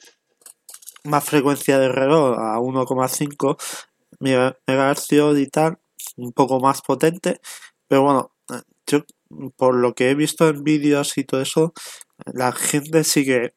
más 1.04 1.24
frecuencia 1.24 1.78
de 1.78 1.88
reloj 1.88 2.36
a 2.38 2.58
1,5 2.58 3.56
MHz 4.20 5.38
y 5.38 5.46
tal, 5.46 5.78
un 6.18 6.32
poco 6.32 6.60
más 6.60 6.82
potente, 6.82 7.40
pero 7.88 8.02
bueno, 8.02 8.32
yo 8.86 9.04
por 9.56 9.74
lo 9.74 9.94
que 9.94 10.10
he 10.10 10.14
visto 10.14 10.48
en 10.48 10.64
vídeos 10.64 11.16
y 11.16 11.24
todo 11.24 11.40
eso, 11.40 11.72
la 12.26 12.52
gente 12.52 13.04
sigue 13.04 13.54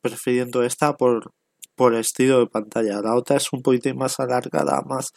prefiriendo 0.00 0.62
esta 0.62 0.96
por, 0.96 1.32
por 1.74 1.94
estilo 1.94 2.40
de 2.40 2.46
pantalla. 2.46 3.00
La 3.02 3.14
otra 3.16 3.36
es 3.36 3.52
un 3.52 3.62
poquitín 3.62 3.96
más 3.98 4.20
alargada, 4.20 4.82
más, 4.82 5.12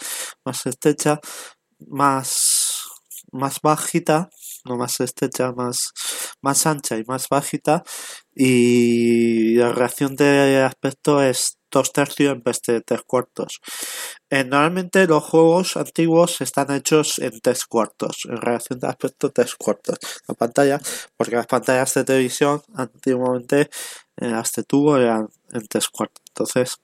más 0.46 0.66
estrecha, 0.66 1.20
más, 1.88 2.84
más 3.32 3.60
bajita, 3.62 4.30
no 4.66 4.78
más 4.78 5.00
estrecha, 5.00 5.52
más, 5.52 5.92
más 6.42 6.66
ancha 6.66 6.98
y 6.98 7.04
más 7.06 7.28
bajita. 7.30 7.84
Y 8.36 9.56
la 9.56 9.72
reacción 9.72 10.16
de 10.16 10.64
aspecto 10.64 11.22
es 11.24 11.59
dos 11.72 11.94
tercios 11.94 12.34
en 12.34 12.44
vez 12.44 12.62
de 12.64 12.82
tres 12.82 13.02
cuartos. 13.04 13.62
Eh, 14.30 14.44
normalmente 14.44 15.08
los 15.08 15.24
juegos 15.24 15.78
antiguos 15.78 16.42
están 16.42 16.72
hechos 16.72 17.20
en 17.20 17.40
tres 17.42 17.66
cuartos, 17.66 18.26
en 18.26 18.38
reacción 18.38 18.80
de 18.80 18.88
aspecto 18.88 19.32
tres 19.32 19.56
cuartos. 19.56 19.98
La 20.28 20.36
pantalla, 20.36 20.80
porque 21.18 21.36
las 21.36 21.48
pantallas 21.48 21.94
de 21.94 22.04
televisión 22.04 22.62
antiguamente 22.76 23.70
eh, 24.18 24.42
de 24.56 24.64
tubo 24.64 24.98
eran 24.98 25.30
en 25.52 25.68
tres 25.68 25.90
cuartos. 25.90 26.24
Entonces, 26.30 26.80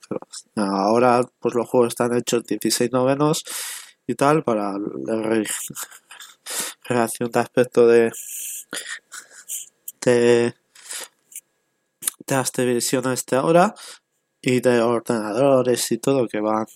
ahora 0.56 1.22
pues 1.40 1.56
los 1.56 1.70
juegos 1.70 1.90
están 1.90 2.16
hechos 2.16 2.44
16 2.46 2.92
novenos 2.92 3.44
y 4.08 4.16
tal 4.16 4.44
para 4.44 4.74
la 4.78 5.44
reacción 6.84 7.32
de 7.32 7.40
aspecto 7.40 7.88
de 7.88 8.12
de, 10.06 10.54
de 12.28 12.36
las 12.36 12.52
televisiones 12.52 13.26
de 13.26 13.38
ahora 13.38 13.76
y 14.46 14.60
de 14.62 14.82
ordenadores 14.82 15.92
y 15.92 15.98
todo 15.98 16.28
que 16.28 16.40
van 16.40 16.68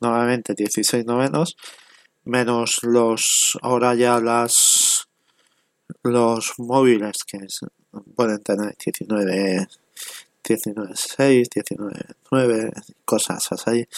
nuevamente 0.00 0.54
16 0.54 1.06
novenos 1.06 1.56
menos 2.24 2.82
los 2.82 3.58
ahora 3.62 3.94
ya 3.94 4.20
las 4.20 5.08
los 6.02 6.54
móviles 6.58 7.24
que 7.24 7.38
pueden 8.14 8.42
tener 8.42 8.76
19 8.84 9.68
19.6, 10.46 11.48
19.9, 12.30 12.72
cosas 13.04 13.50
así. 13.50 13.88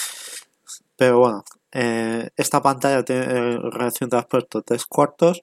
Pero 0.97 1.19
bueno, 1.19 1.45
eh, 1.73 2.31
esta 2.37 2.63
pantalla 2.63 3.05
tiene 3.05 3.55
eh, 3.55 3.59
de 3.61 4.17
aspecto 4.17 4.63
tres 4.63 4.87
cuartos. 4.87 5.43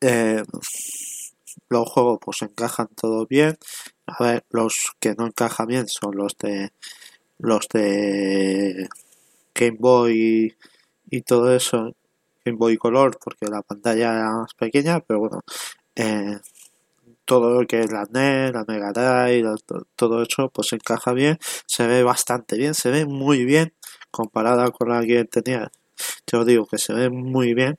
Eh, 0.00 0.42
los 1.68 1.88
juegos 1.88 2.18
pues 2.20 2.42
encajan 2.42 2.88
todo 2.88 3.26
bien. 3.26 3.56
A 4.10 4.24
ver, 4.24 4.44
los 4.50 4.94
que 5.00 5.14
no 5.14 5.26
encajan 5.26 5.66
bien 5.66 5.86
son 5.86 6.16
los 6.16 6.36
de 6.38 6.72
los 7.38 7.68
de 7.68 8.88
Game 9.54 9.76
Boy 9.78 10.56
y, 11.10 11.20
todo 11.22 11.54
eso. 11.54 11.94
Game 12.44 12.56
Boy 12.56 12.78
Color 12.78 13.18
porque 13.22 13.46
la 13.46 13.60
pantalla 13.60 14.14
era 14.14 14.32
más 14.32 14.54
pequeña, 14.54 15.00
pero 15.00 15.20
bueno, 15.20 15.42
eh, 15.94 16.38
todo 17.26 17.60
lo 17.60 17.66
que 17.66 17.80
es 17.80 17.92
la 17.92 18.06
NES, 18.10 18.54
la 18.54 18.64
Mega 18.66 18.92
Drive, 18.92 19.56
todo 19.94 20.22
eso 20.22 20.48
pues 20.48 20.72
encaja 20.72 21.12
bien, 21.12 21.38
se 21.66 21.86
ve 21.86 22.02
bastante 22.02 22.56
bien, 22.56 22.72
se 22.74 22.90
ve 22.90 23.04
muy 23.04 23.44
bien 23.44 23.74
comparada 24.10 24.70
con 24.70 24.88
la 24.88 25.04
que 25.04 25.24
tenía. 25.26 25.70
Yo 26.26 26.46
digo 26.46 26.66
que 26.66 26.78
se 26.78 26.94
ve 26.94 27.10
muy 27.10 27.52
bien 27.52 27.78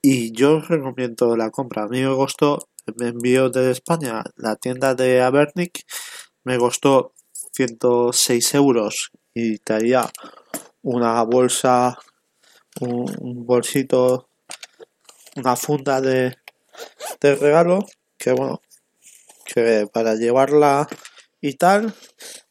y 0.00 0.32
yo 0.32 0.60
recomiendo 0.60 1.36
la 1.36 1.50
compra. 1.50 1.84
A 1.84 1.88
mí 1.88 2.02
me 2.02 2.14
costó, 2.14 2.68
me 2.96 3.08
envío 3.08 3.50
de 3.50 3.70
España 3.70 4.24
la 4.36 4.56
tienda 4.56 4.94
de 4.94 5.22
Abernic, 5.22 5.84
me 6.44 6.58
costó 6.58 7.12
106 7.52 8.54
euros 8.54 9.10
y 9.32 9.58
traía 9.58 10.10
una 10.82 11.22
bolsa, 11.22 11.98
un 12.80 13.46
bolsito, 13.46 14.28
una 15.36 15.56
funda 15.56 16.00
de, 16.00 16.36
regalo 17.20 17.86
que 18.18 18.32
bueno, 18.32 18.60
que 19.46 19.88
para 19.92 20.14
llevarla 20.14 20.86
y 21.40 21.54
tal, 21.54 21.94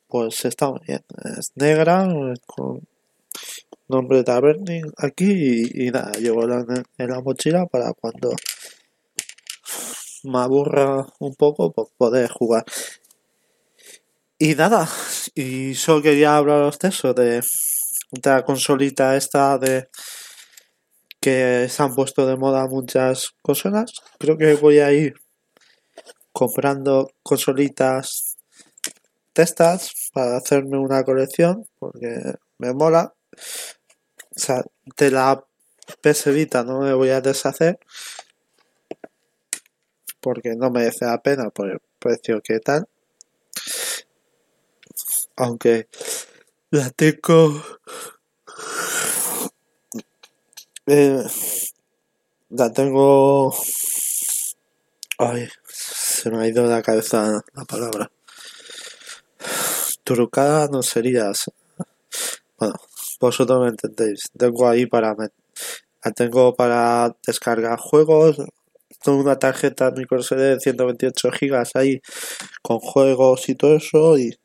pues 0.07 0.45
está 0.45 0.69
muy 0.69 0.79
bien. 0.87 1.03
Es 1.37 1.51
negra, 1.55 2.07
con 2.45 2.81
nombre 3.87 4.17
de 4.17 4.23
Taberni 4.23 4.81
aquí 4.97 5.69
y, 5.73 5.91
nada, 5.91 6.11
llevo 6.13 6.43
en, 6.45 6.83
en, 6.97 7.09
la 7.09 7.21
mochila 7.21 7.65
para 7.67 7.93
cuando 7.93 8.35
me 10.23 10.39
aburra 10.39 11.05
un 11.19 11.35
poco, 11.35 11.71
pues 11.71 11.89
poder 11.97 12.29
jugar. 12.29 12.65
Y 14.39 14.55
nada, 14.55 14.89
y 15.35 15.75
solo 15.75 16.01
quería 16.01 16.35
hablaros 16.35 16.79
de 16.79 16.87
eso, 16.89 17.13
de, 17.13 17.41
de 18.11 18.29
la 18.29 18.43
consolita 18.43 19.15
esta 19.15 19.57
de 19.57 19.89
que 21.21 21.69
se 21.69 21.83
han 21.83 21.95
puesto 21.95 22.25
de 22.27 22.35
moda 22.35 22.67
muchas 22.67 23.33
consolas. 23.41 23.93
Creo 24.19 24.37
que 24.37 24.55
voy 24.55 24.79
a 24.79 24.91
ir 24.91 25.13
comprando 26.33 27.11
consolitas 27.23 28.37
testas 29.31 29.93
para 30.13 30.37
hacerme 30.37 30.77
una 30.77 31.03
colección 31.03 31.65
porque 31.79 32.35
me 32.57 32.73
mola. 32.73 33.13
O 34.35 34.39
sea, 34.39 34.63
de 34.97 35.11
la 35.11 35.45
PS 36.01 36.31
Vita 36.31 36.63
no 36.63 36.81
me 36.81 36.93
voy 36.93 37.09
a 37.09 37.21
deshacer 37.21 37.79
porque 40.23 40.55
no 40.55 40.71
merece 40.71 41.05
la 41.05 41.21
pena 41.21 41.49
por 41.49 41.69
el 41.69 41.79
precio 41.99 42.41
que 42.41 42.59
tal. 42.59 42.87
Aunque 45.35 45.87
la 46.71 46.89
tengo 46.89 47.61
eh, 50.87 51.23
la 52.49 52.71
tengo 52.73 53.53
ay 55.19 55.47
se 55.67 56.31
me 56.31 56.37
ha 56.39 56.47
ido 56.47 56.65
la 56.65 56.81
cabeza 56.81 57.43
la 57.53 57.65
palabra 57.65 58.11
trucada 60.03 60.67
no 60.67 60.81
sería 60.83 61.31
bueno 62.57 62.75
vosotros 63.19 63.61
me 63.61 63.69
entendéis 63.69 64.31
tengo 64.37 64.67
ahí 64.67 64.85
para 64.85 65.15
la 65.15 66.11
tengo 66.11 66.55
para 66.55 67.15
descargar 67.25 67.79
juegos 67.79 68.37
una 69.07 69.37
tarjeta 69.37 69.91
micro 69.91 70.21
SD 70.21 70.55
de 70.55 70.59
128 70.59 71.31
gigas 71.31 71.71
ahí 71.75 72.01
con 72.61 72.79
juegos 72.79 73.49
y 73.49 73.55
todo 73.55 73.75
eso 73.75 74.17
y, 74.17 74.37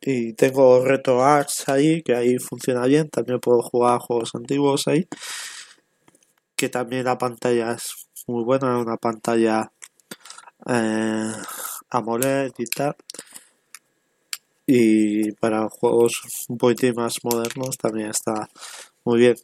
y, 0.00 0.32
tengo 0.34 0.84
RetroArts 0.84 1.68
ahí 1.68 2.02
que 2.02 2.14
ahí 2.14 2.38
funciona 2.38 2.86
bien 2.86 3.08
también 3.08 3.40
puedo 3.40 3.62
jugar 3.62 4.00
juegos 4.00 4.34
antiguos 4.34 4.88
ahí 4.88 5.06
que 6.56 6.68
también 6.68 7.04
la 7.04 7.18
pantalla 7.18 7.72
es 7.72 8.08
muy 8.26 8.44
buena 8.44 8.78
una 8.78 8.96
pantalla 8.96 9.72
eh, 10.66 11.32
AMOLED 11.90 12.52
y 12.58 12.66
tal. 12.66 12.96
Y 14.66 15.32
para 15.32 15.68
juegos 15.68 16.22
un 16.48 16.58
poquito 16.58 16.92
más 16.94 17.16
modernos 17.24 17.76
también 17.76 18.10
está 18.10 18.48
muy 19.04 19.18
bien 19.18 19.36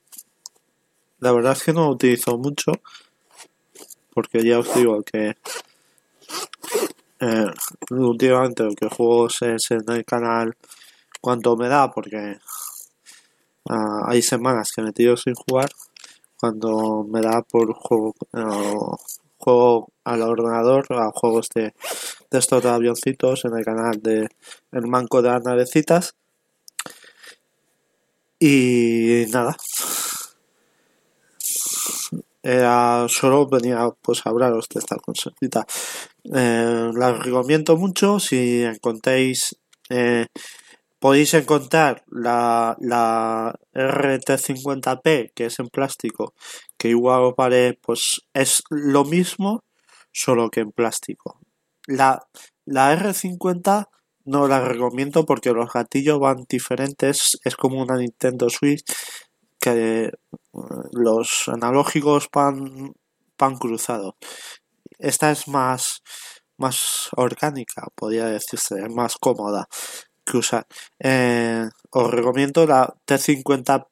la 1.21 1.33
verdad 1.33 1.53
es 1.53 1.63
que 1.63 1.73
no 1.73 1.87
lo 1.87 1.91
utilizo 1.91 2.39
mucho 2.39 2.73
porque 4.15 4.45
ya 4.45 4.59
os 4.59 4.75
digo 4.75 5.03
que 5.03 5.37
eh, 7.21 7.47
últimamente 7.91 8.63
lo 8.63 8.75
que 8.75 8.89
juego 8.89 9.27
es 9.27 9.71
en 9.71 9.85
el 9.89 10.05
canal 10.05 10.57
cuando 11.21 11.57
me 11.57 11.69
da 11.69 11.91
porque 11.91 12.39
ah, 13.69 14.03
hay 14.07 14.23
semanas 14.23 14.73
que 14.73 14.83
me 14.83 14.93
tiro 14.93 15.17
sin 15.17 15.35
jugar 15.35 15.71
cuando 16.39 17.05
me 17.09 17.21
da 17.21 17.43
por 17.43 17.73
juego 17.75 18.15
juego 19.39 19.93
al 20.05 20.23
ordenador 20.23 20.87
a 20.91 21.11
juegos 21.13 21.49
de, 21.55 21.75
de 22.31 22.39
estos 22.39 22.65
avioncitos 22.65 23.45
en 23.45 23.57
el 23.57 23.65
canal 23.65 24.03
de 24.03 24.29
El 24.73 24.87
Manco 24.87 25.23
de 25.23 25.31
las 25.31 25.43
Navecitas. 25.45 26.15
Y 28.41 29.25
nada 29.31 29.57
era 32.49 33.07
solo 33.09 33.47
venía 33.47 33.91
pues 34.03 34.25
a 34.25 34.31
hablaros 34.31 34.69
de 34.69 34.81
esta 34.81 34.97
consolita 34.97 35.67
eh, 36.35 36.91
la 36.95 37.13
recomiendo 37.13 37.77
mucho 37.77 38.19
si 38.19 38.63
encontréis 38.63 39.57
eh, 39.91 40.27
podéis 40.99 41.35
encontrar 41.35 42.05
la, 42.11 42.77
la 42.81 43.55
RT50P 43.75 45.33
que 45.35 45.47
es 45.47 45.59
en 45.59 45.69
plástico 45.69 46.35
que 46.77 46.89
igual 46.89 47.35
vale 47.37 47.79
pues 47.83 48.23
es 48.33 48.63
lo 48.71 49.05
mismo 49.05 49.63
solo 50.19 50.51
que 50.51 50.61
en 50.61 50.73
plástico. 50.73 51.41
La, 51.87 52.27
la 52.65 52.95
R50 52.97 53.89
no 54.25 54.47
la 54.47 54.61
recomiendo 54.61 55.25
porque 55.25 55.53
los 55.53 55.73
gatillos 55.73 56.19
van 56.19 56.45
diferentes. 56.49 57.39
Es 57.45 57.57
como 57.57 57.81
una 57.81 57.97
Nintendo 57.97 58.51
Switch 58.51 58.85
que 59.61 60.11
los 60.93 61.49
analógicos 61.49 62.29
van, 62.33 62.95
van 63.39 63.57
cruzados. 63.57 64.15
Esta 64.99 65.31
es 65.31 65.49
más, 65.49 66.03
más 66.57 67.09
orgánica, 67.17 67.87
podría 67.95 68.27
decirse, 68.27 68.77
es 68.81 68.95
más 68.95 69.17
cómoda 69.17 69.69
que 70.25 70.39
usar. 70.39 70.67
Eh, 70.99 71.69
os 71.91 72.11
recomiendo 72.11 72.67
la 72.67 72.95
T50P, 73.07 73.87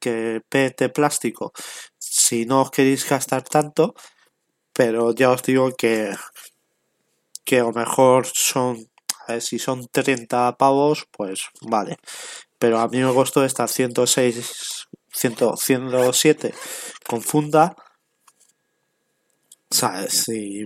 que 0.00 0.42
P 0.48 0.74
de 0.78 0.88
plástico, 0.88 1.52
si 1.98 2.46
no 2.46 2.62
os 2.62 2.70
queréis 2.70 3.08
gastar 3.08 3.42
tanto, 3.42 3.94
pero 4.72 5.12
ya 5.14 5.30
os 5.30 5.42
digo 5.42 5.72
que, 5.76 6.14
que 7.44 7.60
a 7.60 7.64
lo 7.64 7.72
mejor 7.72 8.26
son, 8.26 8.88
a 9.26 9.32
ver, 9.32 9.42
si 9.42 9.58
son 9.58 9.86
30 9.88 10.56
pavos, 10.56 11.06
pues 11.10 11.48
vale 11.62 11.98
pero 12.58 12.78
a 12.78 12.88
mí 12.88 12.98
me 12.98 13.14
costó 13.14 13.44
esta 13.44 13.68
106, 13.68 14.88
107 15.18 16.54
con 17.06 17.22
funda, 17.22 17.74
¿sabes? 19.70 20.28
Y, 20.28 20.64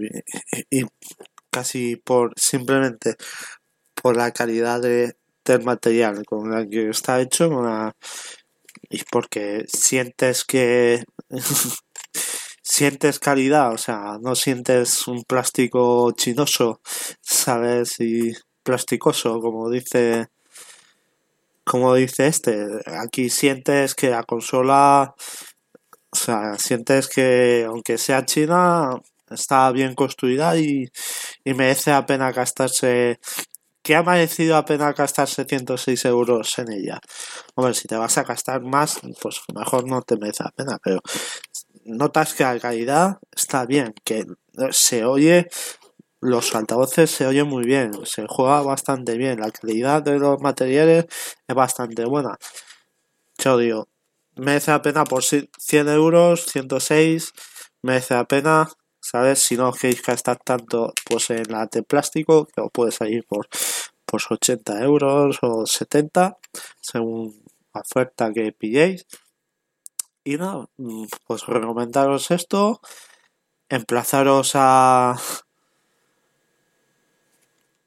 casi 1.51 1.97
por 1.97 2.33
simplemente 2.37 3.17
por 3.95 4.17
la 4.17 4.33
calidad 4.33 4.81
de, 4.81 5.17
del 5.45 5.63
material 5.65 6.25
con 6.25 6.51
la 6.51 6.67
que 6.67 6.91
está 6.91 7.21
hecho 7.21 7.51
y 8.91 9.03
porque 9.11 9.65
sientes 9.69 10.45
que 10.45 11.05
sientes 12.63 13.19
calidad, 13.19 13.73
o 13.73 13.79
sea, 13.79 14.19
no 14.21 14.35
sientes 14.35 15.07
un 15.09 15.25
plástico 15.25 16.13
chinoso, 16.13 16.81
¿sabes? 17.21 18.01
Y 18.01 18.33
plasticoso, 18.63 19.41
como 19.41 19.71
dice 19.71 20.29
como 21.65 21.95
dice 21.95 22.27
este, 22.27 22.67
aquí 23.01 23.31
sientes 23.31 23.95
que 23.95 24.11
la 24.11 24.25
consola, 24.25 25.15
o 26.11 26.17
sea, 26.17 26.59
sientes 26.59 27.09
que 27.09 27.65
aunque 27.69 27.99
sea 27.99 28.25
china, 28.25 28.91
está 29.31 29.71
bien 29.73 29.95
construida 29.95 30.57
y, 30.59 30.89
merece 31.45 31.91
la 31.91 32.07
pena 32.07 32.33
gastarse, 32.33 33.19
que 33.83 33.97
ha 33.97 34.03
merecido 34.03 34.55
la 34.55 34.65
pena 34.65 34.93
gastarse 34.93 35.45
106 35.45 36.05
euros 36.05 36.59
en 36.59 36.73
ella. 36.73 37.01
Hombre, 37.55 37.75
si 37.75 37.89
te 37.89 37.97
vas 37.97 38.19
a 38.19 38.25
gastar 38.25 38.63
más, 38.63 39.01
pues 39.21 39.41
mejor 39.55 39.87
no 39.89 40.03
te 40.03 40.17
merece 40.17 40.45
la 40.45 40.51
pena, 40.51 40.79
pero 40.83 41.01
notas 41.85 42.35
que 42.35 42.45
la 42.45 42.59
calidad 42.61 43.19
está 43.35 43.67
bien, 43.67 43.95
que 44.05 44.25
se 44.71 45.05
oye 45.05 45.49
los 46.23 46.55
altavoces 46.55 47.11
se 47.11 47.27
oyen 47.27 47.49
muy 47.49 47.65
bien, 47.65 47.91
se 48.07 48.27
juega 48.29 48.63
bastante 48.63 49.19
bien, 49.19 49.41
la 49.41 49.51
calidad 49.51 50.03
de 50.03 50.21
los 50.21 50.41
materiales 50.41 51.07
es 51.49 51.55
bastante 51.55 52.05
buena. 52.05 52.39
Yo 53.39 53.59
digo, 53.59 53.89
merece 54.37 54.71
la 54.71 54.83
pena 54.83 55.03
por 55.03 55.25
100 55.25 55.89
euros, 55.89 56.47
106, 56.47 57.33
merece 57.83 58.15
la 58.15 58.25
pena, 58.25 58.71
¿sabes? 59.01 59.41
Si 59.41 59.57
no 59.57 59.73
queréis 59.73 60.01
gastar 60.01 60.39
tanto 60.39 60.93
pues 61.05 61.29
en 61.31 61.43
la 61.51 61.67
de 61.67 61.83
plástico, 61.83 62.47
que 62.47 62.61
os 62.61 62.71
puede 62.73 62.93
salir 62.93 63.27
por 63.27 63.49
pues 64.07 64.25
80 64.31 64.81
euros 64.81 65.39
o 65.43 65.67
70, 65.67 66.39
según 66.81 67.43
la 67.75 67.81
oferta 67.81 68.33
que 68.33 68.53
pilléis. 68.53 69.07
Y 70.23 70.37
no, 70.37 70.71
pues 71.27 71.47
recomendaros 71.47 72.31
esto, 72.31 72.81
emplazaros 73.69 74.53
a 74.55 75.17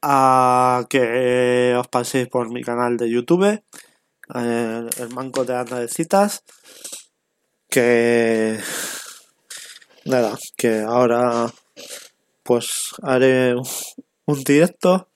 a 0.08 0.86
que 0.88 1.74
os 1.76 1.88
paséis 1.88 2.28
por 2.30 2.54
mi 2.54 2.62
canal 2.62 2.96
de 2.96 3.10
YouTube, 3.10 3.50
eh, 4.36 4.90
el 5.02 5.10
Manco 5.10 5.46
de 5.46 5.64
de 5.64 5.88
Citas, 5.88 6.44
que 7.68 8.60
nada, 10.06 10.38
que 10.56 10.82
ahora 10.82 11.52
pues 12.44 12.94
haré 13.02 13.56
un 13.56 14.44
directo 14.44 15.10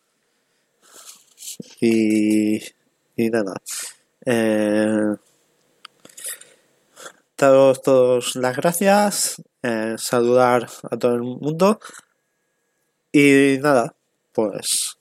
y, 1.79 2.57
y 3.15 3.29
nada. 3.29 3.53
Eh, 4.25 5.15
daros 7.37 7.81
todos 7.83 8.35
las 8.37 8.55
gracias, 8.57 9.43
eh, 9.61 9.93
saludar 9.99 10.67
a 10.89 10.97
todo 10.97 11.13
el 11.13 11.21
mundo 11.21 11.79
y 13.11 13.59
nada, 13.61 13.95
pues 14.33 14.97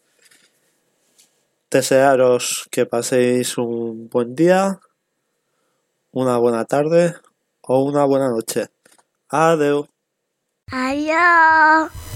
desearos 1.71 2.69
que 2.71 2.87
paséis 2.87 3.59
un 3.59 4.09
buen 4.09 4.35
día, 4.35 4.81
una 6.13 6.39
buena 6.39 6.65
tarde 6.65 7.15
o 7.63 7.83
una 7.83 8.05
buena 8.05 8.31
noche. 8.31 8.69
Adiós. 9.29 9.87
Adiós. 10.71 12.08